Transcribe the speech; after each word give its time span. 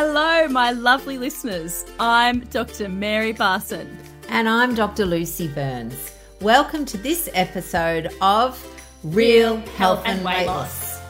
Hello, 0.00 0.46
my 0.46 0.70
lovely 0.70 1.18
listeners. 1.18 1.84
I'm 1.98 2.38
Dr. 2.50 2.88
Mary 2.88 3.34
Barson. 3.34 3.88
And 4.28 4.48
I'm 4.48 4.76
Dr. 4.76 5.04
Lucy 5.04 5.48
Burns. 5.48 6.14
Welcome 6.40 6.84
to 6.84 6.96
this 6.96 7.28
episode 7.34 8.08
of 8.20 8.64
Real 9.02 9.56
Health 9.76 10.00
and, 10.06 10.24
Weight 10.24 10.46
Loss. 10.46 11.00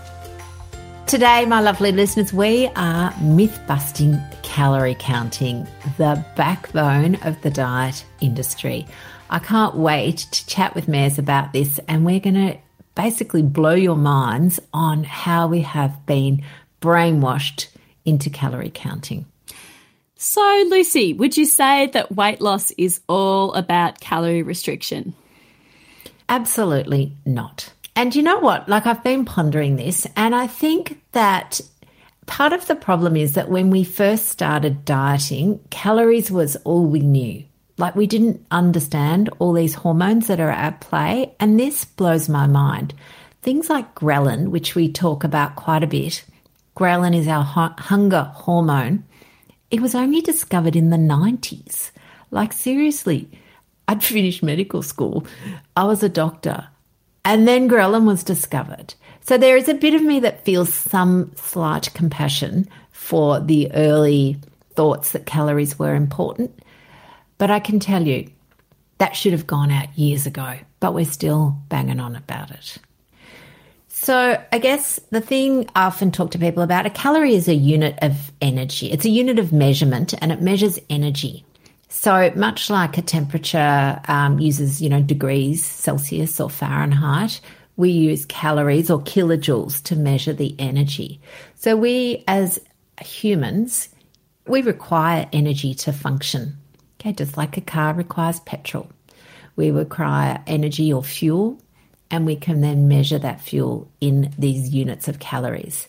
Today, 1.07 1.45
my 1.45 1.61
lovely 1.61 1.93
listeners, 1.93 2.33
we 2.33 2.69
are 2.77 3.15
myth 3.21 3.61
busting 3.69 4.19
calorie 4.43 4.97
counting, 4.99 5.69
the 5.99 6.25
backbone 6.35 7.17
of 7.17 7.39
the 7.43 7.51
diet 7.51 8.07
industry. 8.23 8.87
I 9.29 9.39
can't 9.39 9.75
wait 9.75 10.17
to 10.17 10.47
chat 10.47 10.75
with 10.75 10.89
Mares 10.89 11.19
about 11.19 11.53
this, 11.53 11.79
and 11.89 12.07
we're 12.07 12.21
going 12.21 12.37
to 12.37 12.57
basically 12.95 13.43
blow 13.43 13.75
your 13.75 13.97
minds 13.97 14.59
on 14.73 15.05
how 15.05 15.47
we 15.47 15.61
have 15.61 16.07
been 16.07 16.43
brainwashed 16.81 17.67
into 18.09 18.31
calorie 18.31 18.73
counting. 18.73 19.27
So, 20.17 20.65
Lucy, 20.69 21.13
would 21.13 21.37
you 21.37 21.45
say 21.45 21.87
that 21.93 22.17
weight 22.17 22.41
loss 22.41 22.73
is 22.73 23.01
all 23.09 23.53
about 23.55 24.01
calorie 24.01 24.43
restriction? 24.43 25.15
Absolutely 26.29 27.13
not. 27.25 27.73
And 27.95 28.15
you 28.15 28.23
know 28.23 28.39
what? 28.39 28.69
Like, 28.69 28.87
I've 28.87 29.05
been 29.05 29.25
pondering 29.25 29.77
this, 29.77 30.07
and 30.17 30.35
I 30.35 30.47
think 30.47 31.01
that 31.13 31.61
part 32.27 32.53
of 32.53 32.67
the 32.67 32.75
problem 32.75 33.17
is 33.17 33.35
that 33.35 33.49
when 33.49 33.71
we 33.71 33.85
first 33.85 34.29
started 34.29 34.85
dieting, 34.85 35.61
calories 35.71 36.31
was 36.31 36.57
all 36.65 36.87
we 36.87 37.01
knew. 37.01 37.45
Like, 37.77 37.95
we 37.95 38.09
didn't 38.09 38.45
understand 38.51 39.31
all 39.39 39.53
these 39.53 39.75
hormones 39.75 40.27
that 40.27 40.41
are 40.41 40.51
at 40.51 40.81
play. 40.81 41.33
And 41.39 41.59
this 41.59 41.85
blows 41.85 42.29
my 42.29 42.47
mind. 42.47 42.93
Things 43.43 43.71
like 43.71 43.95
ghrelin, 43.95 44.49
which 44.49 44.75
we 44.75 44.91
talk 44.93 45.23
about 45.23 45.55
quite 45.55 45.85
a 45.85 45.87
bit, 45.87 46.25
ghrelin 46.79 47.15
is 47.15 47.27
our 47.27 47.43
hunger 47.43 48.31
hormone. 48.35 49.03
It 49.69 49.81
was 49.81 49.97
only 49.97 50.21
discovered 50.21 50.77
in 50.77 50.91
the 50.91 50.97
90s. 50.97 51.91
Like, 52.31 52.53
seriously, 52.53 53.29
I'd 53.89 54.05
finished 54.15 54.45
medical 54.45 54.83
school, 54.83 55.27
I 55.77 55.85
was 55.85 56.05
a 56.05 56.09
doctor, 56.09 56.69
and 57.25 57.49
then 57.49 57.69
ghrelin 57.69 58.07
was 58.07 58.23
discovered. 58.23 58.95
So 59.23 59.37
there 59.37 59.57
is 59.57 59.69
a 59.69 59.75
bit 59.75 59.95
of 59.95 60.03
me 60.03 60.21
that 60.21 60.45
feels 60.45 60.73
some 60.73 61.33
slight 61.35 61.93
compassion 61.95 62.69
for 62.93 63.41
the 63.41 63.71
early 63.73 64.39
thoughts 64.75 65.11
that 65.13 65.27
calories 65.27 65.79
were 65.79 65.97
important. 65.97 66.63
But 67.39 67.51
I 67.51 67.59
can 67.59 67.81
tell 67.81 68.07
you, 68.07 68.31
that 68.99 69.17
should 69.17 69.33
have 69.33 69.47
gone 69.47 69.73
out 69.73 69.99
years 69.99 70.27
ago, 70.27 70.59
but 70.79 70.95
we're 70.95 71.05
still 71.05 71.57
banging 71.69 72.01
on 72.01 72.15
about 72.15 72.53
it. 72.53 72.79
So, 74.01 74.41
I 74.53 74.59
guess 74.59 75.01
the 75.11 75.21
thing 75.21 75.69
I 75.75 75.85
often 75.85 76.13
talk 76.13 76.31
to 76.31 76.39
people 76.39 76.63
about 76.63 76.87
a 76.87 76.91
calorie 76.91 77.35
is 77.35 77.49
a 77.49 77.55
unit 77.55 77.99
of 78.01 78.31
energy. 78.41 78.91
It's 78.93 79.05
a 79.05 79.11
unit 79.11 79.41
of 79.41 79.53
measurement 79.53 80.15
and 80.23 80.31
it 80.31 80.41
measures 80.41 80.79
energy. 80.89 81.45
So, 81.89 82.31
much 82.37 82.71
like 82.71 82.97
a 82.97 83.03
temperature 83.03 84.01
um, 84.07 84.39
uses, 84.39 84.81
you 84.81 84.89
know, 84.89 85.03
degrees 85.03 85.65
Celsius 85.65 86.39
or 86.39 86.49
Fahrenheit, 86.49 87.41
we 87.77 87.91
use 87.91 88.25
calories 88.27 88.89
or 88.89 89.01
kilojoules 89.01 89.83
to 89.83 89.97
measure 89.97 90.33
the 90.33 90.55
energy. 90.61 91.21
So, 91.57 91.77
we 91.77 92.23
as 92.29 92.61
humans, 93.03 93.89
we 94.47 94.63
require 94.63 95.29
energy 95.33 95.75
to 95.75 95.93
function. 95.93 96.57
Okay, 97.01 97.13
just 97.13 97.37
like 97.37 97.57
a 97.57 97.61
car 97.61 97.95
requires 97.95 98.39
petrol. 98.41 98.91
We 99.57 99.73
require 99.73 100.41
energy 100.47 100.93
or 100.93 101.03
fuel, 101.03 101.61
and 102.11 102.27
we 102.27 102.37
can 102.37 102.61
then 102.61 102.89
measure 102.89 103.19
that 103.19 103.41
fuel 103.41 103.91
in 104.01 104.33
these 104.39 104.71
units 104.71 105.09
of 105.09 105.19
calories. 105.19 105.89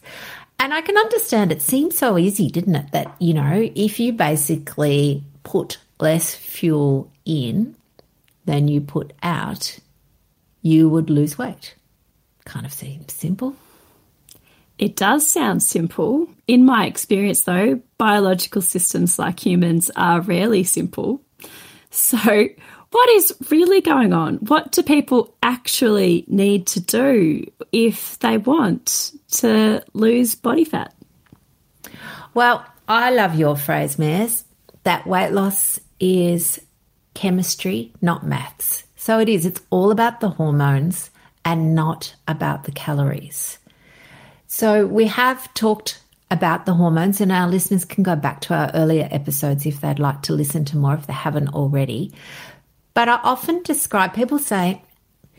And 0.59 0.73
I 0.73 0.81
can 0.81 0.97
understand 0.97 1.51
it 1.51 1.61
seems 1.61 1.97
so 1.97 2.17
easy, 2.17 2.49
didn't 2.49 2.75
it? 2.75 2.91
That, 2.91 3.15
you 3.19 3.33
know, 3.33 3.69
if 3.75 3.99
you 3.99 4.11
basically 4.11 5.23
put 5.43 5.77
less 5.99 6.35
fuel 6.35 7.09
in 7.25 7.75
than 8.45 8.67
you 8.67 8.81
put 8.81 9.13
out, 9.23 9.79
you 10.61 10.89
would 10.89 11.09
lose 11.09 11.37
weight. 11.37 11.75
Kind 12.43 12.65
of 12.65 12.73
seems 12.73 13.13
simple. 13.13 13.55
It 14.77 14.95
does 14.95 15.27
sound 15.27 15.61
simple. 15.61 16.29
In 16.47 16.65
my 16.65 16.85
experience, 16.85 17.43
though, 17.43 17.81
biological 17.97 18.61
systems 18.61 19.19
like 19.19 19.45
humans 19.45 19.91
are 19.95 20.21
rarely 20.21 20.63
simple. 20.63 21.21
So, 21.91 22.47
what 22.91 23.09
is 23.09 23.35
really 23.49 23.81
going 23.81 24.13
on? 24.13 24.35
What 24.37 24.71
do 24.71 24.83
people 24.83 25.35
actually 25.43 26.25
need 26.27 26.67
to 26.67 26.79
do 26.79 27.45
if 27.71 28.17
they 28.19 28.37
want 28.37 29.11
to 29.33 29.83
lose 29.93 30.35
body 30.35 30.65
fat? 30.65 30.93
Well, 32.33 32.65
I 32.87 33.11
love 33.11 33.35
your 33.35 33.55
phrase, 33.55 33.99
Mares, 33.99 34.43
that 34.83 35.05
weight 35.05 35.31
loss 35.31 35.79
is 35.99 36.59
chemistry, 37.13 37.93
not 38.01 38.25
maths. 38.25 38.83
So 38.95 39.19
it 39.19 39.29
is, 39.29 39.45
it's 39.45 39.61
all 39.69 39.91
about 39.91 40.19
the 40.19 40.29
hormones 40.29 41.09
and 41.45 41.75
not 41.75 42.15
about 42.27 42.63
the 42.63 42.71
calories. 42.71 43.59
So 44.47 44.85
we 44.85 45.05
have 45.07 45.53
talked 45.53 46.01
about 46.31 46.65
the 46.65 46.73
hormones, 46.73 47.21
and 47.21 47.31
our 47.31 47.47
listeners 47.47 47.85
can 47.85 48.03
go 48.03 48.15
back 48.15 48.41
to 48.41 48.53
our 48.53 48.71
earlier 48.73 49.07
episodes 49.11 49.65
if 49.65 49.81
they'd 49.81 49.99
like 49.99 50.21
to 50.23 50.33
listen 50.33 50.65
to 50.65 50.77
more 50.77 50.93
if 50.93 51.07
they 51.07 51.13
haven't 51.13 51.49
already. 51.49 52.13
But 52.93 53.09
I 53.09 53.19
often 53.23 53.63
describe 53.63 54.13
people 54.13 54.39
say, 54.39 54.81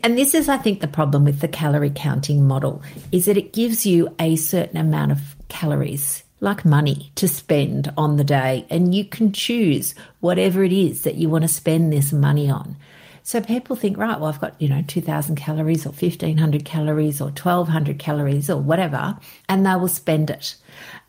and 0.03 0.17
this 0.17 0.33
is, 0.33 0.49
I 0.49 0.57
think, 0.57 0.81
the 0.81 0.87
problem 0.87 1.25
with 1.25 1.41
the 1.41 1.47
calorie 1.47 1.91
counting 1.93 2.47
model 2.47 2.81
is 3.11 3.25
that 3.25 3.37
it 3.37 3.53
gives 3.53 3.85
you 3.85 4.15
a 4.19 4.35
certain 4.35 4.77
amount 4.77 5.11
of 5.11 5.35
calories, 5.47 6.23
like 6.39 6.65
money, 6.65 7.11
to 7.15 7.27
spend 7.27 7.93
on 7.97 8.17
the 8.17 8.23
day, 8.23 8.65
and 8.69 8.95
you 8.95 9.05
can 9.05 9.31
choose 9.31 9.93
whatever 10.19 10.63
it 10.63 10.73
is 10.73 11.03
that 11.03 11.15
you 11.15 11.29
want 11.29 11.43
to 11.43 11.47
spend 11.47 11.93
this 11.93 12.11
money 12.11 12.49
on. 12.49 12.77
So 13.23 13.39
people 13.41 13.75
think, 13.75 13.97
right, 13.97 14.19
well, 14.19 14.29
I've 14.29 14.41
got, 14.41 14.59
you 14.59 14.67
know, 14.67 14.83
2,000 14.87 15.35
calories 15.35 15.85
or 15.85 15.89
1,500 15.89 16.65
calories 16.65 17.21
or 17.21 17.25
1,200 17.25 17.99
calories 17.99 18.49
or 18.49 18.57
whatever, 18.57 19.19
and 19.47 19.63
they 19.63 19.75
will 19.75 19.87
spend 19.87 20.31
it. 20.31 20.55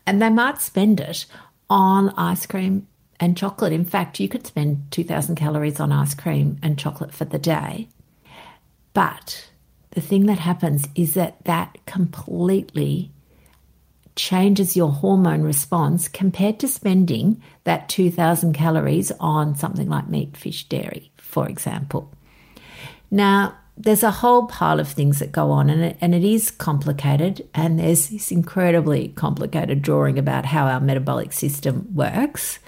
And 0.05 0.21
they 0.21 0.29
might 0.29 0.61
spend 0.61 0.99
it 0.99 1.25
on 1.69 2.09
ice 2.11 2.45
cream 2.45 2.87
and 3.23 3.37
chocolate. 3.37 3.71
In 3.71 3.85
fact, 3.85 4.19
you 4.19 4.27
could 4.27 4.45
spend 4.45 4.91
2,000 4.91 5.35
calories 5.35 5.79
on 5.79 5.91
ice 5.91 6.13
cream 6.13 6.57
and 6.61 6.77
chocolate 6.77 7.13
for 7.13 7.25
the 7.25 7.39
day. 7.39 7.87
But 8.93 9.49
the 9.91 10.01
thing 10.01 10.25
that 10.25 10.39
happens 10.39 10.87
is 10.93 11.13
that 11.13 11.43
that 11.45 11.77
completely 11.85 13.11
changes 14.15 14.75
your 14.75 14.91
hormone 14.91 15.41
response 15.41 16.07
compared 16.07 16.59
to 16.59 16.67
spending 16.67 17.41
that 17.63 17.89
2,000 17.89 18.53
calories 18.53 19.11
on 19.19 19.55
something 19.55 19.89
like 19.89 20.09
meat, 20.09 20.35
fish, 20.35 20.67
dairy 20.67 21.11
for 21.33 21.49
example. 21.49 22.11
Now, 23.09 23.57
there's 23.75 24.03
a 24.03 24.11
whole 24.11 24.45
pile 24.45 24.79
of 24.79 24.87
things 24.87 25.17
that 25.17 25.31
go 25.31 25.49
on, 25.49 25.69
and 25.71 25.83
it, 25.83 25.97
and 25.99 26.13
it 26.13 26.23
is 26.23 26.51
complicated. 26.51 27.49
And 27.55 27.79
there's 27.79 28.09
this 28.09 28.31
incredibly 28.31 29.07
complicated 29.09 29.81
drawing 29.81 30.19
about 30.19 30.45
how 30.45 30.67
our 30.67 30.79
metabolic 30.79 31.33
system 31.33 31.87
works. 31.95 32.59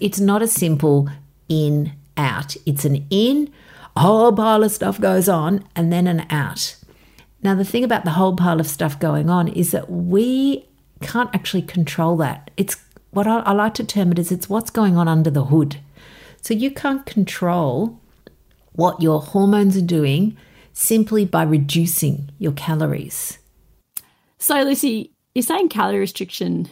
It's 0.00 0.20
not 0.20 0.42
a 0.42 0.48
simple 0.48 1.08
in 1.48 1.92
out, 2.16 2.56
it's 2.66 2.84
an 2.84 3.06
in, 3.10 3.52
a 3.96 4.00
whole 4.00 4.32
pile 4.32 4.64
of 4.64 4.72
stuff 4.72 5.00
goes 5.00 5.28
on, 5.28 5.64
and 5.76 5.92
then 5.92 6.06
an 6.06 6.26
out. 6.30 6.76
Now, 7.42 7.54
the 7.54 7.64
thing 7.64 7.84
about 7.84 8.04
the 8.04 8.12
whole 8.12 8.36
pile 8.36 8.60
of 8.60 8.66
stuff 8.66 8.98
going 8.98 9.28
on 9.28 9.48
is 9.48 9.72
that 9.72 9.90
we 9.90 10.66
can't 11.00 11.34
actually 11.34 11.62
control 11.62 12.16
that. 12.18 12.50
It's 12.56 12.76
what 13.10 13.26
I, 13.26 13.40
I 13.40 13.52
like 13.52 13.74
to 13.74 13.84
term 13.84 14.12
it 14.12 14.18
as 14.18 14.30
it's 14.30 14.48
what's 14.48 14.70
going 14.70 14.96
on 14.96 15.08
under 15.08 15.30
the 15.30 15.46
hood. 15.46 15.78
So 16.40 16.54
you 16.54 16.70
can't 16.70 17.04
control 17.04 18.00
what 18.72 19.02
your 19.02 19.20
hormones 19.20 19.76
are 19.76 19.82
doing 19.82 20.36
simply 20.72 21.24
by 21.24 21.42
reducing 21.42 22.30
your 22.38 22.52
calories. 22.52 23.38
So, 24.38 24.62
Lucy, 24.62 25.12
you're 25.34 25.42
saying 25.42 25.68
calorie 25.68 26.00
restriction 26.00 26.68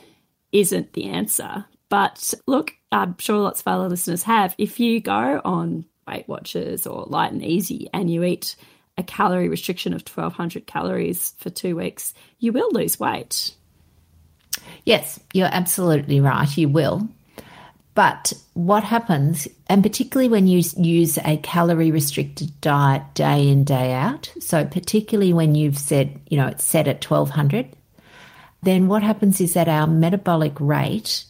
isn't 0.53 0.93
the 0.95 1.05
answer. 1.05 1.67
But 1.89 2.35
look, 2.47 2.73
I'm 2.93 3.17
sure 3.19 3.39
lots 3.39 3.61
of 3.61 3.69
other 3.69 3.89
listeners 3.89 4.23
have. 4.25 4.55
If 4.59 4.81
you 4.81 5.01
go 5.01 5.41
on 5.45 5.85
Weight 6.07 6.29
Watchers 6.29 6.87
or 6.87 7.05
Lite 7.07 7.33
n' 7.33 7.43
Easy 7.43 7.89
and 7.93 8.11
you 8.11 8.25
eat 8.25 8.57
a 8.99 9.03
calorie 9.03 9.49
restriction 9.49 9.93
of 9.93 10.03
1200 10.03 10.67
calories 10.67 11.35
for 11.39 11.51
two 11.51 11.77
weeks, 11.77 12.15
you 12.39 12.53
will 12.53 12.71
lose 12.73 12.99
weight. 12.99 13.55
Yes, 14.85 15.21
you're 15.33 15.49
absolutely 15.51 16.21
right. 16.21 16.57
You 16.57 16.69
will. 16.69 17.09
But 17.95 18.33
what 18.55 18.85
happens, 18.85 19.49
and 19.69 19.83
particularly 19.83 20.29
when 20.29 20.47
you 20.47 20.63
use 20.77 21.19
a 21.19 21.37
calorie 21.39 21.91
restricted 21.91 22.61
diet 22.61 23.03
day 23.15 23.49
in, 23.49 23.65
day 23.65 23.93
out, 23.93 24.33
so 24.39 24.65
particularly 24.65 25.33
when 25.33 25.55
you've 25.55 25.79
said, 25.79 26.21
you 26.29 26.37
know, 26.37 26.47
it's 26.47 26.65
set 26.65 26.89
at 26.89 27.05
1200, 27.05 27.75
then 28.63 28.89
what 28.89 29.03
happens 29.03 29.41
is 29.41 29.55
that 29.55 29.69
our 29.69 29.87
metabolic 29.87 30.53
rate 30.61 31.25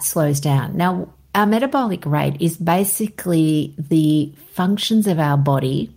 slows 0.00 0.40
down. 0.40 0.76
Now, 0.76 1.08
our 1.34 1.46
metabolic 1.46 2.06
rate 2.06 2.40
is 2.40 2.56
basically 2.56 3.74
the 3.78 4.32
functions 4.52 5.06
of 5.06 5.18
our 5.18 5.36
body 5.36 5.94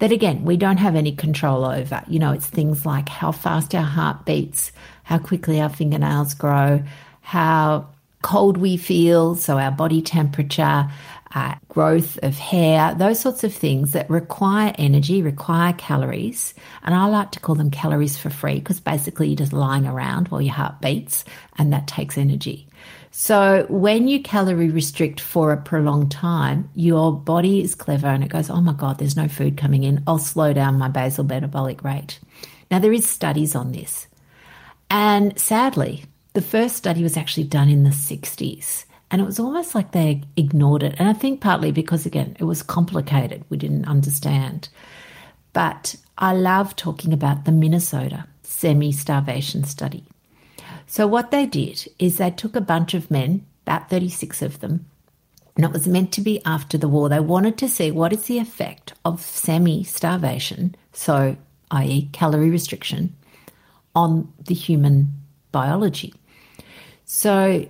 that, 0.00 0.12
again, 0.12 0.44
we 0.44 0.56
don't 0.56 0.78
have 0.78 0.96
any 0.96 1.12
control 1.12 1.64
over. 1.64 2.02
You 2.08 2.18
know, 2.18 2.32
it's 2.32 2.46
things 2.46 2.84
like 2.84 3.08
how 3.08 3.32
fast 3.32 3.74
our 3.74 3.82
heart 3.82 4.24
beats, 4.24 4.72
how 5.04 5.18
quickly 5.18 5.60
our 5.60 5.68
fingernails 5.68 6.34
grow, 6.34 6.82
how 7.20 7.88
cold 8.22 8.56
we 8.56 8.76
feel, 8.76 9.34
so 9.34 9.58
our 9.58 9.70
body 9.70 10.02
temperature, 10.02 10.90
uh, 11.34 11.54
growth 11.68 12.18
of 12.22 12.36
hair, 12.36 12.94
those 12.94 13.20
sorts 13.20 13.44
of 13.44 13.54
things 13.54 13.92
that 13.92 14.10
require 14.10 14.74
energy, 14.78 15.22
require 15.22 15.72
calories. 15.74 16.54
And 16.82 16.94
I 16.94 17.06
like 17.06 17.30
to 17.32 17.40
call 17.40 17.54
them 17.54 17.70
calories 17.70 18.18
for 18.18 18.30
free 18.30 18.58
because 18.58 18.80
basically 18.80 19.28
you're 19.28 19.36
just 19.36 19.52
lying 19.52 19.86
around 19.86 20.28
while 20.28 20.42
your 20.42 20.54
heart 20.54 20.80
beats 20.80 21.24
and 21.56 21.72
that 21.72 21.86
takes 21.86 22.18
energy. 22.18 22.66
So 23.22 23.66
when 23.68 24.08
you 24.08 24.22
calorie 24.22 24.70
restrict 24.70 25.20
for 25.20 25.52
a 25.52 25.60
prolonged 25.60 26.10
time, 26.10 26.70
your 26.74 27.12
body 27.12 27.62
is 27.62 27.74
clever 27.74 28.06
and 28.06 28.24
it 28.24 28.30
goes, 28.30 28.48
oh 28.48 28.62
my 28.62 28.72
God, 28.72 28.96
there's 28.96 29.14
no 29.14 29.28
food 29.28 29.58
coming 29.58 29.84
in. 29.84 30.02
I'll 30.06 30.18
slow 30.18 30.54
down 30.54 30.78
my 30.78 30.88
basal 30.88 31.24
metabolic 31.24 31.84
rate. 31.84 32.18
Now 32.70 32.78
there 32.78 32.94
is 32.94 33.06
studies 33.06 33.54
on 33.54 33.72
this. 33.72 34.06
And 34.88 35.38
sadly, 35.38 36.06
the 36.32 36.40
first 36.40 36.76
study 36.76 37.02
was 37.02 37.18
actually 37.18 37.44
done 37.44 37.68
in 37.68 37.82
the 37.82 37.90
60s. 37.90 38.86
And 39.10 39.20
it 39.20 39.26
was 39.26 39.38
almost 39.38 39.74
like 39.74 39.92
they 39.92 40.22
ignored 40.38 40.82
it. 40.82 40.94
And 40.98 41.06
I 41.06 41.12
think 41.12 41.42
partly 41.42 41.72
because, 41.72 42.06
again, 42.06 42.38
it 42.40 42.44
was 42.44 42.62
complicated. 42.62 43.44
We 43.50 43.58
didn't 43.58 43.84
understand. 43.84 44.70
But 45.52 45.94
I 46.16 46.32
love 46.32 46.74
talking 46.74 47.12
about 47.12 47.44
the 47.44 47.52
Minnesota 47.52 48.24
semi 48.44 48.92
starvation 48.92 49.64
study. 49.64 50.06
So, 50.90 51.06
what 51.06 51.30
they 51.30 51.46
did 51.46 51.86
is 52.00 52.16
they 52.16 52.32
took 52.32 52.56
a 52.56 52.60
bunch 52.60 52.94
of 52.94 53.12
men, 53.12 53.46
about 53.64 53.88
36 53.88 54.42
of 54.42 54.58
them, 54.58 54.86
and 55.54 55.64
it 55.64 55.70
was 55.70 55.86
meant 55.86 56.10
to 56.14 56.20
be 56.20 56.44
after 56.44 56.76
the 56.76 56.88
war. 56.88 57.08
They 57.08 57.20
wanted 57.20 57.56
to 57.58 57.68
see 57.68 57.92
what 57.92 58.12
is 58.12 58.24
the 58.24 58.38
effect 58.38 58.92
of 59.04 59.22
semi 59.22 59.84
starvation, 59.84 60.74
so, 60.92 61.36
i.e., 61.70 62.08
calorie 62.10 62.50
restriction, 62.50 63.14
on 63.94 64.32
the 64.46 64.52
human 64.52 65.12
biology. 65.52 66.12
So, 67.04 67.68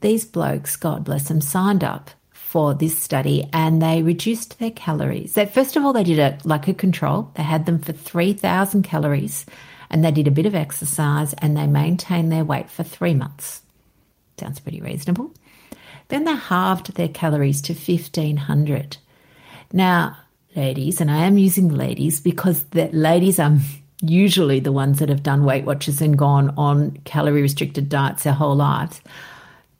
these 0.00 0.24
blokes, 0.24 0.74
God 0.76 1.04
bless 1.04 1.28
them, 1.28 1.42
signed 1.42 1.84
up 1.84 2.12
for 2.32 2.72
this 2.72 2.96
study 2.96 3.46
and 3.52 3.82
they 3.82 4.02
reduced 4.02 4.58
their 4.58 4.70
calories. 4.70 5.34
They, 5.34 5.44
first 5.44 5.76
of 5.76 5.84
all, 5.84 5.92
they 5.92 6.02
did 6.02 6.18
it 6.18 6.46
like 6.46 6.66
a 6.66 6.72
control. 6.72 7.30
They 7.34 7.42
had 7.42 7.66
them 7.66 7.78
for 7.78 7.92
3,000 7.92 8.84
calories 8.84 9.44
and 9.94 10.04
they 10.04 10.10
did 10.10 10.26
a 10.26 10.32
bit 10.32 10.44
of 10.44 10.56
exercise 10.56 11.34
and 11.34 11.56
they 11.56 11.68
maintained 11.68 12.32
their 12.32 12.44
weight 12.44 12.68
for 12.68 12.82
three 12.82 13.14
months. 13.14 13.62
Sounds 14.40 14.58
pretty 14.58 14.80
reasonable. 14.80 15.32
Then 16.08 16.24
they 16.24 16.34
halved 16.34 16.96
their 16.96 17.06
calories 17.06 17.62
to 17.62 17.74
1,500. 17.74 18.96
Now, 19.72 20.16
ladies, 20.56 21.00
and 21.00 21.12
I 21.12 21.18
am 21.18 21.38
using 21.38 21.68
ladies 21.68 22.20
because 22.20 22.64
the 22.64 22.88
ladies 22.88 23.38
are 23.38 23.56
usually 24.02 24.58
the 24.58 24.72
ones 24.72 24.98
that 24.98 25.10
have 25.10 25.22
done 25.22 25.44
Weight 25.44 25.64
Watchers 25.64 26.00
and 26.00 26.18
gone 26.18 26.52
on 26.56 26.98
calorie 27.04 27.42
restricted 27.42 27.88
diets 27.88 28.24
their 28.24 28.32
whole 28.32 28.56
lives. 28.56 29.00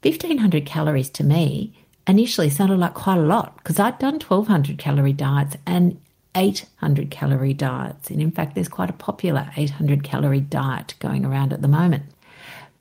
1500 0.02 0.64
calories 0.64 1.10
to 1.10 1.24
me 1.24 1.76
initially 2.06 2.50
sounded 2.50 2.78
like 2.78 2.94
quite 2.94 3.18
a 3.18 3.22
lot 3.22 3.56
because 3.56 3.80
I'd 3.80 3.98
done 3.98 4.20
1200 4.20 4.78
calorie 4.78 5.12
diets 5.12 5.56
and 5.66 6.00
800 6.34 7.10
calorie 7.10 7.54
diets. 7.54 8.10
And 8.10 8.20
in 8.20 8.30
fact, 8.30 8.54
there's 8.54 8.68
quite 8.68 8.90
a 8.90 8.94
popular 8.94 9.50
800 9.56 10.02
calorie 10.02 10.40
diet 10.40 10.94
going 10.98 11.24
around 11.24 11.52
at 11.52 11.62
the 11.62 11.68
moment. 11.68 12.04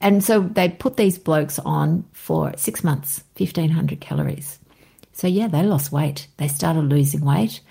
And 0.01 0.23
so 0.23 0.41
they 0.41 0.69
put 0.69 0.97
these 0.97 1.17
blokes 1.17 1.59
on 1.59 2.03
for 2.13 2.53
six 2.57 2.83
months, 2.83 3.23
1500 3.37 4.01
calories. 4.01 4.59
So 5.13 5.27
yeah, 5.27 5.47
they 5.47 5.63
lost 5.63 5.91
weight. 5.91 6.27
They 6.37 6.47
started 6.47 6.89
losing 6.89 7.23
weight. 7.23 7.61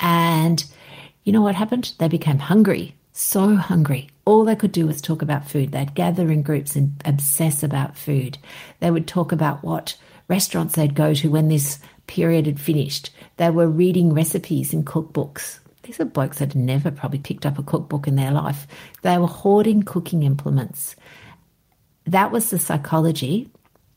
And 0.00 0.64
you 1.24 1.32
know 1.32 1.42
what 1.42 1.54
happened? 1.54 1.92
They 1.98 2.08
became 2.08 2.38
hungry, 2.38 2.94
so 3.12 3.56
hungry 3.56 4.08
all 4.24 4.44
they 4.44 4.56
could 4.56 4.72
do 4.72 4.86
was 4.86 5.00
talk 5.00 5.22
about 5.22 5.48
food. 5.48 5.72
They'd 5.72 5.94
gather 5.94 6.30
in 6.30 6.42
groups 6.42 6.76
and 6.76 7.00
obsess 7.04 7.62
about 7.62 7.96
food. 7.96 8.38
They 8.80 8.90
would 8.90 9.06
talk 9.06 9.32
about 9.32 9.62
what 9.62 9.96
restaurants 10.28 10.74
they'd 10.74 10.94
go 10.94 11.12
to 11.14 11.30
when 11.30 11.48
this 11.48 11.78
period 12.06 12.46
had 12.46 12.60
finished. 12.60 13.10
They 13.36 13.50
were 13.50 13.68
reading 13.68 14.12
recipes 14.12 14.72
in 14.72 14.84
cookbooks. 14.84 15.58
These 15.82 16.00
are 16.00 16.04
blokes 16.04 16.38
that 16.38 16.52
had 16.52 16.62
never 16.62 16.90
probably 16.90 17.18
picked 17.18 17.44
up 17.44 17.58
a 17.58 17.62
cookbook 17.62 18.08
in 18.08 18.16
their 18.16 18.30
life. 18.30 18.66
They 19.02 19.18
were 19.18 19.26
hoarding 19.26 19.82
cooking 19.82 20.22
implements. 20.22 20.96
That 22.06 22.30
was 22.30 22.50
the 22.50 22.58
psychology. 22.58 23.50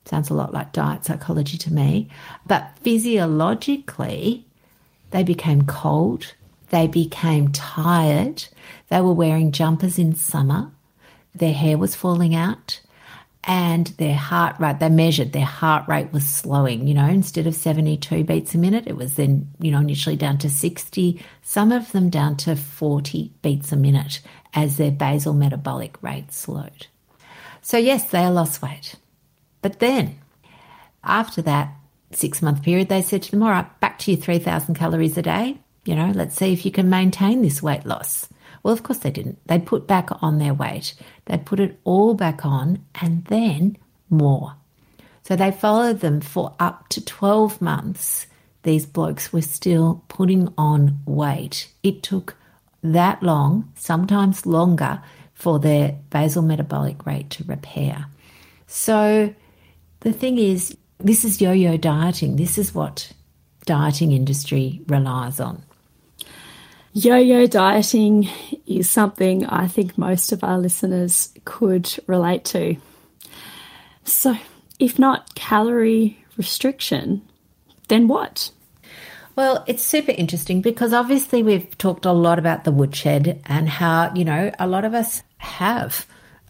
Sounds 0.05 0.29
a 0.29 0.33
lot 0.33 0.53
like 0.53 0.73
diet 0.73 1.05
psychology 1.05 1.57
to 1.57 1.73
me. 1.73 2.09
But 2.45 2.77
physiologically, 2.81 4.45
they 5.11 5.23
became 5.23 5.65
cold, 5.65 6.33
they 6.69 6.87
became 6.87 7.51
tired. 7.51 8.45
They 8.89 8.99
were 9.01 9.13
wearing 9.13 9.51
jumpers 9.51 9.97
in 9.97 10.15
summer. 10.15 10.71
Their 11.33 11.53
hair 11.53 11.77
was 11.77 11.95
falling 11.95 12.35
out 12.35 12.81
and 13.47 13.87
their 13.97 14.15
heart 14.15 14.59
rate, 14.59 14.79
they 14.79 14.89
measured 14.89 15.31
their 15.31 15.45
heart 15.45 15.87
rate 15.87 16.11
was 16.11 16.27
slowing, 16.27 16.85
you 16.85 16.93
know, 16.93 17.07
instead 17.07 17.47
of 17.47 17.55
72 17.55 18.25
beats 18.25 18.53
a 18.53 18.57
minute, 18.57 18.83
it 18.87 18.97
was 18.97 19.13
then, 19.13 19.49
you 19.61 19.71
know, 19.71 19.79
initially 19.79 20.17
down 20.17 20.37
to 20.39 20.49
60, 20.49 21.23
some 21.43 21.71
of 21.71 21.89
them 21.93 22.09
down 22.09 22.35
to 22.35 22.57
40 22.57 23.31
beats 23.41 23.71
a 23.71 23.77
minute 23.77 24.19
as 24.53 24.75
their 24.75 24.91
basal 24.91 25.33
metabolic 25.33 26.01
rate 26.03 26.33
slowed. 26.33 26.87
So, 27.61 27.77
yes, 27.77 28.11
they 28.11 28.27
lost 28.27 28.61
weight. 28.61 28.95
But 29.61 29.79
then, 29.79 30.19
after 31.05 31.41
that 31.43 31.73
six 32.11 32.41
month 32.41 32.63
period, 32.63 32.89
they 32.89 33.01
said 33.01 33.23
to 33.23 33.31
them, 33.31 33.43
all 33.43 33.49
right, 33.49 33.79
back 33.79 33.97
to 33.99 34.11
your 34.11 34.19
3,000 34.19 34.75
calories 34.75 35.17
a 35.17 35.21
day. 35.21 35.57
You 35.85 35.95
know, 35.95 36.11
let's 36.13 36.35
see 36.35 36.51
if 36.51 36.65
you 36.65 36.71
can 36.71 36.89
maintain 36.89 37.41
this 37.41 37.63
weight 37.63 37.85
loss. 37.85 38.27
Well, 38.63 38.73
of 38.73 38.83
course 38.83 38.99
they 38.99 39.11
didn't. 39.11 39.39
They 39.47 39.59
put 39.59 39.87
back 39.87 40.09
on 40.21 40.39
their 40.39 40.53
weight. 40.53 40.93
They 41.25 41.37
put 41.37 41.59
it 41.59 41.79
all 41.83 42.13
back 42.13 42.45
on 42.45 42.83
and 43.01 43.25
then 43.25 43.77
more. 44.09 44.55
So 45.23 45.35
they 45.35 45.51
followed 45.51 45.99
them 45.99 46.21
for 46.21 46.55
up 46.59 46.87
to 46.89 47.03
12 47.03 47.61
months. 47.61 48.27
These 48.63 48.85
blokes 48.85 49.33
were 49.33 49.41
still 49.41 50.03
putting 50.07 50.53
on 50.57 50.99
weight. 51.05 51.69
It 51.83 52.01
took 52.03 52.35
that 52.81 53.21
long, 53.21 53.71
sometimes 53.75 54.45
longer, 54.45 55.01
for 55.33 55.59
their 55.59 55.97
basal 56.09 56.41
metabolic 56.41 57.05
rate 57.05 57.29
to 57.31 57.43
repair. 57.43 58.07
So 58.67 59.33
the 59.99 60.13
thing 60.13 60.37
is, 60.37 60.75
this 60.99 61.23
is 61.23 61.41
yo 61.41 61.51
yo 61.51 61.77
dieting. 61.77 62.37
This 62.37 62.57
is 62.57 62.73
what 62.73 63.11
dieting 63.65 64.11
industry 64.11 64.81
relies 64.87 65.39
on. 65.39 65.63
Yo 66.93 67.17
yo 67.17 67.45
dieting 67.45 68.27
is 68.67 68.89
something 68.89 69.45
I 69.45 69.67
think 69.67 69.97
most 69.97 70.31
of 70.31 70.43
our 70.43 70.57
listeners 70.57 71.33
could 71.45 71.91
relate 72.05 72.45
to. 72.45 72.75
So, 74.03 74.37
if 74.79 74.99
not 74.99 75.33
calorie 75.35 76.23
restriction, 76.37 77.21
then 77.87 78.07
what? 78.07 78.51
Well, 79.35 79.63
it's 79.67 79.83
super 79.83 80.11
interesting 80.11 80.61
because 80.61 80.93
obviously 80.93 81.43
we've 81.43 81.77
talked 81.77 82.05
a 82.05 82.11
lot 82.11 82.39
about 82.39 82.63
the 82.63 82.71
woodshed 82.71 83.41
and 83.45 83.69
how, 83.69 84.11
you 84.15 84.25
know, 84.25 84.51
a 84.59 84.67
lot 84.67 84.83
of 84.83 84.93
us 84.93 85.23
have 85.37 86.07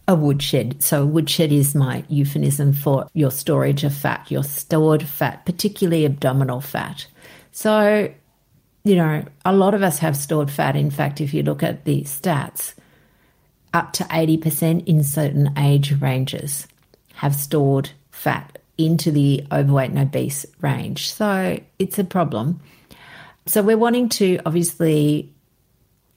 a 0.08 0.14
woodshed. 0.14 0.82
So, 0.82 1.04
woodshed 1.04 1.52
is 1.52 1.74
my 1.74 2.02
euphemism 2.08 2.72
for 2.72 3.08
your 3.12 3.30
storage 3.30 3.84
of 3.84 3.94
fat, 3.94 4.30
your 4.30 4.42
stored 4.42 5.02
fat, 5.02 5.44
particularly 5.44 6.06
abdominal 6.06 6.62
fat. 6.62 7.06
So, 7.52 8.10
you 8.88 8.96
know, 8.96 9.22
a 9.44 9.52
lot 9.52 9.74
of 9.74 9.82
us 9.82 9.98
have 9.98 10.16
stored 10.16 10.50
fat. 10.50 10.74
In 10.74 10.90
fact, 10.90 11.20
if 11.20 11.34
you 11.34 11.42
look 11.42 11.62
at 11.62 11.84
the 11.84 12.04
stats, 12.04 12.74
up 13.74 13.92
to 13.92 14.04
80% 14.04 14.88
in 14.88 15.04
certain 15.04 15.52
age 15.58 15.92
ranges 16.00 16.66
have 17.12 17.34
stored 17.34 17.90
fat 18.10 18.58
into 18.78 19.10
the 19.10 19.46
overweight 19.52 19.90
and 19.90 19.98
obese 19.98 20.46
range. 20.62 21.12
So 21.12 21.60
it's 21.78 21.98
a 21.98 22.04
problem. 22.04 22.60
So 23.44 23.60
we're 23.60 23.76
wanting 23.76 24.08
to 24.10 24.40
obviously 24.46 25.34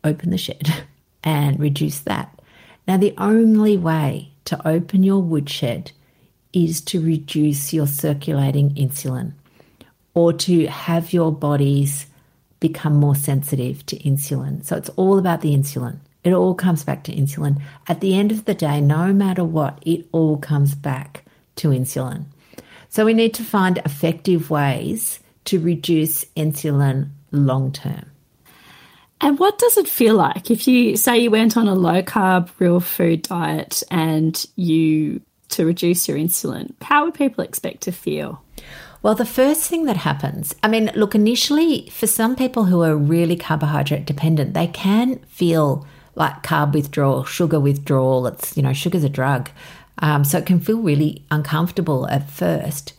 open 0.06 0.30
the 0.30 0.38
shed 0.38 0.86
and 1.26 1.60
reduce 1.60 2.00
that. 2.02 2.42
Now, 2.88 2.96
the 2.96 3.14
only 3.18 3.76
way 3.76 4.32
to 4.46 4.66
open 4.66 5.04
your 5.04 5.22
woodshed 5.22 5.92
is 6.54 6.80
to 6.82 7.02
reduce 7.02 7.74
your 7.74 7.88
circulating 7.88 8.74
insulin 8.76 9.34
or 10.14 10.32
to 10.32 10.68
have 10.68 11.12
your 11.12 11.34
body's 11.34 12.06
become 12.62 12.94
more 12.94 13.16
sensitive 13.16 13.86
to 13.88 13.98
insulin. 13.98 14.64
So 14.64 14.78
it's 14.78 14.90
all 14.90 15.18
about 15.18 15.42
the 15.42 15.54
insulin. 15.54 15.98
It 16.24 16.32
all 16.32 16.54
comes 16.56 16.86
back 16.86 17.04
to 17.06 17.14
insulin. 17.14 17.62
At 17.88 18.00
the 18.00 18.18
end 18.18 18.32
of 18.32 18.46
the 18.46 18.54
day, 18.54 18.80
no 18.80 19.12
matter 19.12 19.44
what, 19.44 19.80
it 19.82 20.06
all 20.14 20.38
comes 20.38 20.76
back 20.76 21.26
to 21.58 21.70
insulin. 21.70 22.26
So 22.88 23.04
we 23.04 23.14
need 23.14 23.34
to 23.36 23.44
find 23.44 23.80
effective 23.80 24.50
ways 24.50 25.20
to 25.46 25.60
reduce 25.60 26.24
insulin 26.38 27.10
long 27.32 27.72
term. 27.72 28.06
And 29.20 29.38
what 29.38 29.58
does 29.58 29.78
it 29.78 29.88
feel 29.88 30.16
like 30.16 30.50
if 30.50 30.68
you 30.68 30.98
say 30.98 31.20
you 31.20 31.32
went 31.32 31.58
on 31.58 31.68
a 31.68 31.76
low 31.76 32.02
carb, 32.02 32.50
real 32.60 32.80
food 32.80 33.24
diet 33.24 33.84
and 33.92 34.46
you 34.56 35.22
to 35.50 35.66
reduce 35.66 36.08
your 36.08 36.18
insulin? 36.18 36.74
How 36.82 37.06
would 37.06 37.14
people 37.14 37.44
expect 37.44 37.82
to 37.82 37.92
feel? 37.92 38.44
Well, 39.04 39.16
the 39.16 39.26
first 39.26 39.68
thing 39.68 39.86
that 39.86 39.98
happens, 39.98 40.54
I 40.62 40.68
mean, 40.68 40.92
look, 40.96 41.16
initially, 41.16 41.90
for 41.90 42.06
some 42.06 42.36
people 42.36 42.66
who 42.66 42.84
are 42.84 42.96
really 42.96 43.36
carbohydrate 43.36 44.06
dependent, 44.06 44.54
they 44.54 44.68
can 44.68 45.18
feel 45.28 45.88
like 46.14 46.44
carb 46.44 46.74
withdrawal, 46.74 47.24
sugar 47.24 47.60
withdrawal. 47.60 48.28
It's, 48.28 48.56
you 48.56 48.62
know, 48.62 48.74
sugar's 48.74 49.04
a 49.04 49.10
drug. 49.10 49.50
Um, 50.00 50.24
so 50.24 50.38
it 50.38 50.46
can 50.46 50.60
feel 50.60 50.82
really 50.82 51.24
uncomfortable 51.32 52.08
at 52.10 52.30
first, 52.30 52.94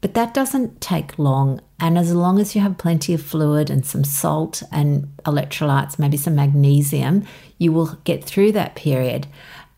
but 0.00 0.14
that 0.14 0.34
doesn't 0.34 0.80
take 0.80 1.18
long. 1.18 1.60
And 1.80 1.98
as 1.98 2.14
long 2.14 2.38
as 2.38 2.54
you 2.54 2.60
have 2.60 2.78
plenty 2.78 3.14
of 3.14 3.22
fluid 3.22 3.70
and 3.70 3.84
some 3.84 4.04
salt 4.04 4.62
and 4.70 5.08
electrolytes, 5.24 5.98
maybe 5.98 6.16
some 6.16 6.36
magnesium, 6.36 7.24
you 7.58 7.72
will 7.72 7.98
get 8.04 8.24
through 8.24 8.52
that 8.52 8.76
period. 8.76 9.26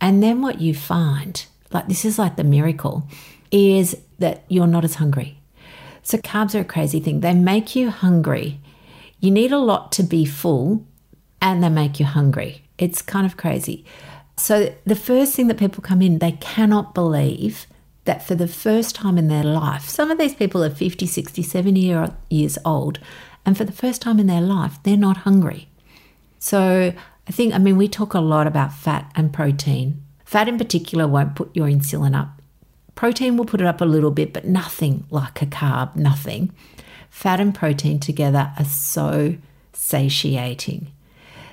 And 0.00 0.22
then 0.22 0.42
what 0.42 0.60
you 0.60 0.74
find, 0.74 1.46
like 1.70 1.88
this 1.88 2.04
is 2.04 2.18
like 2.18 2.36
the 2.36 2.44
miracle, 2.44 3.08
is 3.50 3.96
that 4.18 4.44
you're 4.48 4.66
not 4.66 4.84
as 4.84 4.96
hungry. 4.96 5.38
So 6.06 6.18
carbs 6.18 6.54
are 6.54 6.60
a 6.60 6.64
crazy 6.64 7.00
thing. 7.00 7.18
They 7.18 7.34
make 7.34 7.74
you 7.74 7.90
hungry. 7.90 8.60
You 9.18 9.32
need 9.32 9.50
a 9.50 9.58
lot 9.58 9.90
to 9.92 10.04
be 10.04 10.24
full 10.24 10.86
and 11.42 11.64
they 11.64 11.68
make 11.68 11.98
you 11.98 12.06
hungry. 12.06 12.62
It's 12.78 13.02
kind 13.02 13.26
of 13.26 13.36
crazy. 13.36 13.84
So 14.36 14.72
the 14.84 14.94
first 14.94 15.34
thing 15.34 15.48
that 15.48 15.58
people 15.58 15.82
come 15.82 16.00
in, 16.02 16.20
they 16.20 16.30
cannot 16.30 16.94
believe 16.94 17.66
that 18.04 18.24
for 18.24 18.36
the 18.36 18.46
first 18.46 18.94
time 18.94 19.18
in 19.18 19.26
their 19.26 19.42
life, 19.42 19.88
some 19.88 20.12
of 20.12 20.16
these 20.16 20.32
people 20.32 20.62
are 20.62 20.70
50, 20.70 21.06
60, 21.06 21.42
70 21.42 21.80
year, 21.80 22.14
years 22.30 22.56
old, 22.64 23.00
and 23.44 23.58
for 23.58 23.64
the 23.64 23.72
first 23.72 24.00
time 24.00 24.20
in 24.20 24.28
their 24.28 24.40
life, 24.40 24.78
they're 24.84 24.96
not 24.96 25.16
hungry. 25.16 25.66
So 26.38 26.94
I 27.26 27.32
think, 27.32 27.52
I 27.52 27.58
mean, 27.58 27.76
we 27.76 27.88
talk 27.88 28.14
a 28.14 28.20
lot 28.20 28.46
about 28.46 28.72
fat 28.72 29.10
and 29.16 29.32
protein. 29.32 30.04
Fat 30.24 30.46
in 30.46 30.56
particular 30.56 31.08
won't 31.08 31.34
put 31.34 31.50
your 31.56 31.66
insulin 31.66 32.16
up. 32.16 32.35
Protein 32.96 33.36
will 33.36 33.44
put 33.44 33.60
it 33.60 33.66
up 33.66 33.80
a 33.80 33.84
little 33.84 34.10
bit, 34.10 34.32
but 34.32 34.46
nothing 34.46 35.04
like 35.10 35.40
a 35.40 35.46
carb, 35.46 35.94
nothing. 35.94 36.52
Fat 37.10 37.40
and 37.40 37.54
protein 37.54 38.00
together 38.00 38.52
are 38.58 38.64
so 38.64 39.36
satiating. 39.72 40.90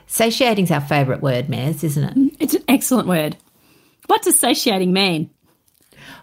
Satiating 0.08 0.66
is 0.66 0.72
our 0.72 0.82
favourite 0.82 1.22
word, 1.22 1.48
Mez, 1.48 1.84
isn't 1.84 2.04
it? 2.04 2.16
Mm, 2.16 2.36
it's 2.40 2.54
an 2.56 2.64
excellent 2.68 3.08
word. 3.08 3.38
What 4.08 4.24
does 4.24 4.40
satiating 4.40 4.92
mean? 4.94 5.30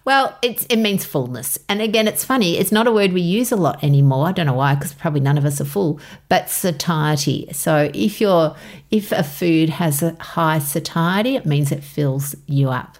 Well, 0.04 0.36
it's, 0.40 0.64
it 0.66 0.76
means 0.76 1.04
fullness. 1.04 1.58
And 1.68 1.82
again, 1.82 2.08
it's 2.08 2.24
funny, 2.24 2.56
it's 2.56 2.72
not 2.72 2.86
a 2.86 2.92
word 2.92 3.12
we 3.12 3.20
use 3.20 3.52
a 3.52 3.56
lot 3.56 3.84
anymore. 3.84 4.26
I 4.26 4.32
don't 4.32 4.46
know 4.46 4.54
why, 4.54 4.74
because 4.74 4.94
probably 4.94 5.20
none 5.20 5.36
of 5.36 5.44
us 5.44 5.60
are 5.60 5.66
full, 5.66 6.00
but 6.30 6.48
satiety. 6.48 7.48
So 7.52 7.90
if 7.92 8.20
you're 8.20 8.56
if 8.90 9.12
a 9.12 9.22
food 9.22 9.68
has 9.68 10.02
a 10.02 10.16
high 10.20 10.60
satiety, 10.60 11.36
it 11.36 11.44
means 11.44 11.70
it 11.70 11.84
fills 11.84 12.34
you 12.46 12.70
up. 12.70 12.96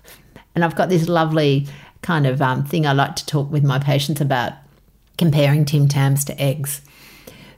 And 0.55 0.65
I've 0.65 0.77
got 0.77 0.91
this 0.91 1.09
lovely 1.09 1.67
kind 2.03 2.27
of 2.27 2.41
um, 2.41 2.65
thing 2.65 2.87
I 2.87 2.93
like 2.93 3.17
to 3.17 3.27
talk 3.27 3.51
with 3.51 3.65
my 3.65 3.79
patients 3.79 4.21
about 4.21 4.53
comparing 5.19 5.65
Tim 5.65 5.89
Tams 5.89 6.25
to 6.27 6.41
eggs. 6.41 6.81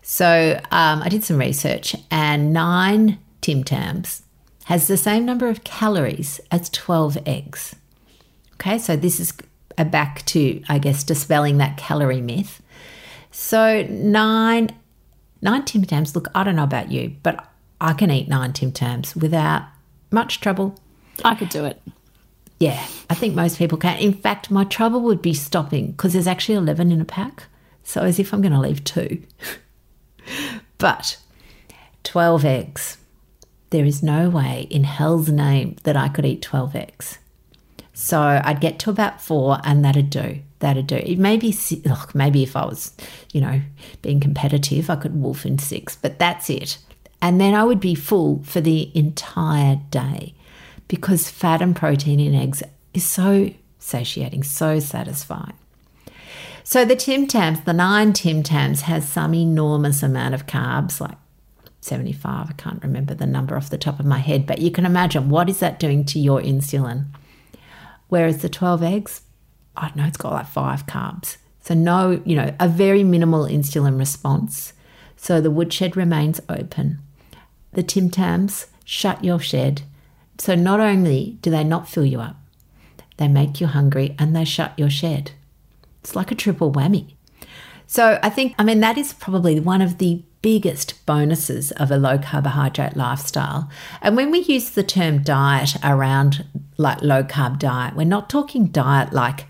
So 0.03 0.61
um, 0.71 1.03
I 1.03 1.09
did 1.09 1.23
some 1.23 1.39
research, 1.39 1.95
and 2.11 2.53
nine 2.53 3.19
Tim 3.41 3.63
Tams 3.63 4.23
has 4.65 4.89
the 4.89 4.97
same 4.97 5.25
number 5.25 5.49
of 5.49 5.65
calories 5.65 6.41
as 6.51 6.69
12 6.71 7.19
eggs. 7.27 7.77
Okay, 8.55 8.79
so 8.79 8.97
this 8.97 9.21
is 9.21 9.33
a 9.79 9.85
back 9.85 10.25
to, 10.27 10.63
I 10.69 10.79
guess, 10.79 11.05
dispelling 11.05 11.59
that 11.59 11.77
calorie 11.77 12.21
myth. 12.21 12.63
So 13.31 13.83
nine, 13.89 14.71
nine 15.41 15.65
Tim 15.65 15.85
Tams. 15.85 16.15
Look, 16.15 16.29
I 16.35 16.45
don't 16.45 16.57
know 16.57 16.65
about 16.65 16.91
you, 16.91 17.17
but 17.23 17.49
I 17.81 17.93
can 17.93 18.11
eat 18.11 18.29
nine 18.29 18.53
Tim 18.53 18.73
Tams 18.73 19.17
without 19.17 19.63
much 20.11 20.41
trouble. 20.41 20.77
I 21.25 21.35
could 21.35 21.49
do 21.49 21.65
it. 21.65 21.81
Yeah, 22.63 22.87
I 23.11 23.15
think 23.15 23.35
most 23.35 23.59
people 23.59 23.77
can. 23.77 23.99
In 23.99 24.13
fact, 24.13 24.49
my 24.49 24.63
trouble 24.63 25.01
would 25.01 25.21
be 25.21 25.35
stopping 25.35 25.91
because 25.91 26.13
there's 26.13 26.29
actually 26.29 26.55
11 26.55 26.93
in 26.93 27.01
a 27.01 27.05
pack. 27.05 27.47
So 27.83 28.03
as 28.03 28.21
if 28.21 28.33
I'm 28.33 28.41
going 28.41 28.53
to 28.53 28.61
leave 28.61 28.85
two. 28.85 29.21
but 30.79 31.19
12 32.05 32.45
eggs. 32.45 32.99
There 33.71 33.85
is 33.85 34.01
no 34.01 34.31
way 34.31 34.69
in 34.71 34.85
hell's 34.85 35.29
name 35.29 35.75
that 35.83 35.97
I 35.97 36.07
could 36.09 36.25
eat 36.25 36.41
12 36.41 36.77
eggs. 36.77 37.19
So 37.95 38.21
I'd 38.21 38.61
get 38.61 38.79
to 38.81 38.91
about 38.91 39.21
four 39.21 39.59
and 39.65 39.85
that'd 39.85 40.11
do. 40.11 40.39
That'd 40.61 40.87
do. 40.87 40.95
It 40.95 41.19
may 41.19 41.39
be, 41.39 41.53
look, 41.85 42.15
maybe 42.15 42.45
if 42.45 42.55
I 42.55 42.65
was, 42.65 42.95
you 43.33 43.41
know, 43.41 43.61
being 44.03 44.21
competitive, 44.21 44.89
I 44.89 44.95
could 44.95 45.21
wolf 45.21 45.45
in 45.45 45.59
six, 45.59 45.97
but 45.97 46.21
that's 46.21 46.49
it. 46.49 46.79
And 47.21 47.41
then 47.41 47.55
I 47.55 47.65
would 47.65 47.81
be 47.81 47.97
full 47.97 48.41
for 48.45 48.61
the 48.61 48.97
entire 48.97 49.81
day 49.91 50.35
because 50.93 51.31
fat 51.31 51.63
and 51.63 51.75
protein 51.75 52.21
in 52.21 52.35
eggs 52.35 52.63
is 52.93 53.03
so 53.03 53.49
satiating, 53.79 54.43
so 54.43 54.79
satisfying. 54.79 55.55
So 56.65 56.85
the 56.85 56.95
Tim 56.95 57.27
Tams, 57.27 57.63
the 57.63 57.73
nine 57.73 58.13
Tim 58.13 58.43
Tams, 58.43 58.83
has 58.83 59.09
some 59.09 59.33
enormous 59.33 60.03
amount 60.03 60.35
of 60.35 60.47
carbs, 60.47 61.01
like 61.01 61.17
75. 61.81 62.51
I 62.51 62.53
can't 62.53 62.83
remember 62.83 63.15
the 63.15 63.25
number 63.25 63.57
off 63.57 63.71
the 63.71 63.79
top 63.79 64.01
of 64.01 64.05
my 64.05 64.19
head, 64.19 64.47
but 64.47 64.59
you 64.59 64.71
can 64.71 64.85
imagine 64.85 65.31
what 65.31 65.49
is 65.49 65.61
that 65.61 65.81
doing 65.81 66.05
to 66.05 66.19
your 66.19 66.43
insulin? 66.43 67.07
Whereas 68.09 68.43
the 68.43 68.51
12 68.51 68.83
eggs, 68.83 69.23
I 69.75 69.87
don't 69.87 69.97
know, 69.97 70.05
it's 70.05 70.19
got 70.19 70.35
like 70.35 70.47
five 70.47 70.85
carbs. 70.85 71.39
So, 71.61 71.73
no, 71.73 72.21
you 72.27 72.37
know, 72.37 72.55
a 72.61 72.69
very 72.69 73.03
minimal 73.03 73.47
insulin 73.47 73.99
response. 73.99 74.75
So 75.17 75.41
the 75.41 75.51
woodshed 75.51 75.97
remains 75.97 76.39
open. 76.51 76.99
The 77.73 77.83
Tim 77.83 78.11
Tams 78.11 78.67
shut 78.85 79.25
your 79.25 79.39
shed. 79.39 79.85
So 80.39 80.55
not 80.55 80.81
only 80.81 81.39
do 81.43 81.51
they 81.51 81.65
not 81.65 81.89
fill 81.89 82.05
you 82.05 82.21
up, 82.21 82.37
they 83.17 83.29
make 83.29 83.61
you 83.61 83.67
hungry 83.67 84.17
and 84.19 84.35
they 84.35 84.45
shut 84.45 84.79
your 84.79 84.91
shed. 84.91 85.33
It's 86.01 86.17
like 86.17 86.31
a 86.31 86.35
triple 86.35 86.73
whammy. 86.73 87.15
So 87.87 88.19
I 88.23 88.31
think, 88.31 88.55
I 88.59 88.65
mean, 88.65 88.81
that 88.81 88.99
is 88.99 89.13
probably 89.13 89.61
one 89.61 89.83
of 89.83 89.99
the 89.99 90.23
biggest 90.41 91.05
bonuses 91.07 91.71
of 91.73 91.91
a 91.91 91.97
low 91.97 92.19
carbohydrate 92.19 92.97
lifestyle. 92.97 93.71
And 94.01 94.17
when 94.17 94.31
we 94.31 94.41
use 94.41 94.71
the 94.71 94.83
term 94.83 95.23
diet 95.23 95.77
around 95.85 96.45
like 96.79 97.03
low 97.03 97.23
carb 97.23 97.59
diet, 97.59 97.95
we're 97.95 98.05
not 98.05 98.29
talking 98.29 98.67
diet 98.67 99.13
like 99.13 99.47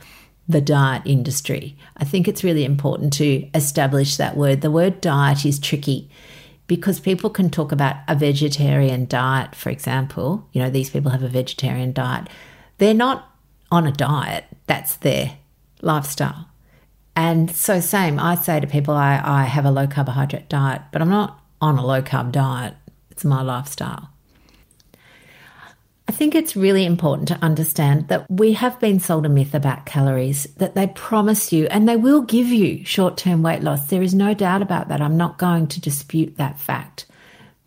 the 0.48 0.60
diet 0.60 1.02
industry. 1.04 1.76
I 1.96 2.04
think 2.04 2.28
it's 2.28 2.44
really 2.44 2.64
important 2.64 3.12
to 3.14 3.48
establish 3.54 4.16
that 4.16 4.36
word. 4.36 4.60
The 4.60 4.70
word 4.70 5.00
diet 5.00 5.46
is 5.46 5.58
tricky 5.58 6.10
because 6.74 6.98
people 6.98 7.28
can 7.28 7.50
talk 7.50 7.70
about 7.70 7.96
a 8.08 8.14
vegetarian 8.14 9.04
diet, 9.04 9.54
for 9.54 9.68
example. 9.68 10.48
You 10.52 10.62
know, 10.62 10.70
these 10.70 10.88
people 10.88 11.10
have 11.10 11.22
a 11.22 11.28
vegetarian 11.28 11.92
diet. 11.92 12.28
They're 12.78 12.94
not 12.94 13.30
on 13.70 13.86
a 13.86 13.92
diet, 13.92 14.46
that's 14.66 14.96
their 14.96 15.36
lifestyle. 15.82 16.48
And 17.14 17.50
so, 17.50 17.78
same, 17.78 18.18
I 18.18 18.36
say 18.36 18.58
to 18.58 18.66
people, 18.66 18.94
I, 18.94 19.20
I 19.22 19.44
have 19.44 19.66
a 19.66 19.70
low 19.70 19.86
carbohydrate 19.86 20.48
diet, 20.48 20.80
but 20.92 21.02
I'm 21.02 21.10
not 21.10 21.44
on 21.60 21.76
a 21.76 21.84
low 21.84 22.00
carb 22.00 22.32
diet. 22.32 22.72
It's 23.10 23.22
my 23.22 23.42
lifestyle. 23.42 24.08
I 26.12 26.14
think 26.14 26.34
it's 26.34 26.54
really 26.54 26.84
important 26.84 27.26
to 27.28 27.38
understand 27.40 28.08
that 28.08 28.30
we 28.30 28.52
have 28.52 28.78
been 28.78 29.00
sold 29.00 29.24
a 29.24 29.30
myth 29.30 29.54
about 29.54 29.86
calories, 29.86 30.44
that 30.58 30.74
they 30.74 30.88
promise 30.88 31.54
you 31.54 31.66
and 31.68 31.88
they 31.88 31.96
will 31.96 32.20
give 32.20 32.48
you 32.48 32.84
short 32.84 33.16
term 33.16 33.42
weight 33.42 33.62
loss. 33.62 33.88
There 33.88 34.02
is 34.02 34.12
no 34.12 34.34
doubt 34.34 34.60
about 34.60 34.88
that. 34.88 35.00
I'm 35.00 35.16
not 35.16 35.38
going 35.38 35.68
to 35.68 35.80
dispute 35.80 36.36
that 36.36 36.60
fact. 36.60 37.06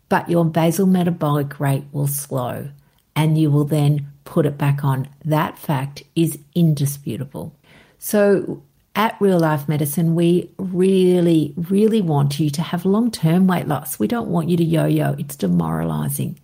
But 0.08 0.30
your 0.30 0.44
basal 0.44 0.86
metabolic 0.86 1.58
rate 1.58 1.86
will 1.90 2.06
slow 2.06 2.68
and 3.16 3.36
you 3.36 3.50
will 3.50 3.64
then 3.64 4.12
put 4.22 4.46
it 4.46 4.56
back 4.56 4.84
on. 4.84 5.08
That 5.24 5.58
fact 5.58 6.04
is 6.14 6.38
indisputable. 6.54 7.52
So, 7.98 8.62
at 8.94 9.20
Real 9.20 9.40
Life 9.40 9.68
Medicine, 9.68 10.14
we 10.14 10.52
really, 10.56 11.52
really 11.56 12.00
want 12.00 12.38
you 12.38 12.50
to 12.50 12.62
have 12.62 12.84
long 12.84 13.10
term 13.10 13.48
weight 13.48 13.66
loss. 13.66 13.98
We 13.98 14.06
don't 14.06 14.28
want 14.28 14.50
you 14.50 14.56
to 14.56 14.64
yo 14.64 14.86
yo, 14.86 15.16
it's 15.18 15.34
demoralizing. 15.34 16.38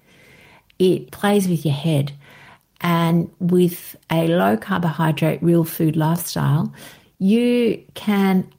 It 0.78 1.10
plays 1.10 1.48
with 1.48 1.64
your 1.64 1.74
head. 1.74 2.12
And 2.80 3.30
with 3.38 3.96
a 4.10 4.26
low 4.26 4.56
carbohydrate, 4.56 5.42
real 5.42 5.64
food 5.64 5.96
lifestyle, 5.96 6.72
you 7.18 7.82
can 7.94 8.52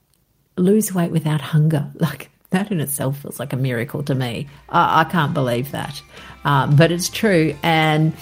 lose 0.58 0.94
weight 0.94 1.12
without 1.12 1.42
hunger. 1.42 1.90
Like 2.00 2.30
that 2.52 2.72
in 2.72 2.80
itself 2.80 3.18
feels 3.18 3.40
like 3.40 3.52
a 3.52 3.58
miracle 3.58 4.04
to 4.04 4.14
me. 4.16 4.48
I, 4.70 5.02
I 5.02 5.04
can't 5.06 5.34
believe 5.34 5.72
that. 5.72 6.02
Um, 6.46 6.76
but 6.76 6.92
it's 6.92 7.10
true. 7.10 7.56
And 7.64 8.14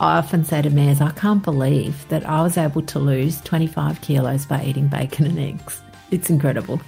I 0.00 0.18
often 0.18 0.44
say 0.44 0.62
to 0.62 0.70
Mares, 0.70 1.00
I 1.00 1.10
can't 1.10 1.42
believe 1.42 2.08
that 2.08 2.24
I 2.24 2.42
was 2.42 2.56
able 2.56 2.82
to 2.82 2.98
lose 2.98 3.40
25 3.42 4.00
kilos 4.00 4.46
by 4.46 4.64
eating 4.64 4.88
bacon 4.88 5.26
and 5.26 5.38
eggs. 5.38 5.80
It's 6.10 6.30
incredible. 6.30 6.80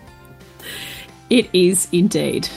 It 1.31 1.49
is 1.53 1.89
indeed. 1.93 2.49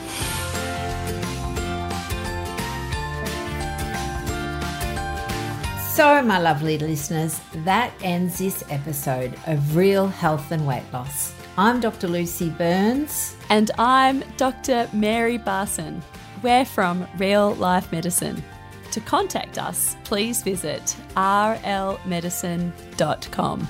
So, 5.97 6.21
my 6.21 6.37
lovely 6.37 6.77
listeners, 6.77 7.41
that 7.65 7.91
ends 8.03 8.37
this 8.37 8.63
episode 8.69 9.33
of 9.47 9.75
Real 9.75 10.07
Health 10.07 10.51
and 10.51 10.67
Weight 10.67 10.83
Loss. 10.93 11.33
I'm 11.57 11.79
Dr. 11.79 12.07
Lucy 12.07 12.51
Burns. 12.51 13.35
And 13.49 13.71
I'm 13.79 14.23
Dr. 14.37 14.87
Mary 14.93 15.39
Barson. 15.39 16.03
We're 16.43 16.65
from 16.65 17.07
Real 17.17 17.55
Life 17.55 17.91
Medicine. 17.91 18.43
To 18.91 18.99
contact 18.99 19.57
us, 19.57 19.97
please 20.03 20.43
visit 20.43 20.95
rlmedicine.com. 21.15 23.67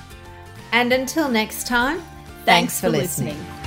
And 0.72 0.92
until 0.92 1.30
next 1.30 1.66
time, 1.66 1.96
thanks, 1.96 2.44
thanks 2.44 2.78
for, 2.78 2.88
for 2.88 2.90
listening. 2.90 3.38
listening. 3.38 3.57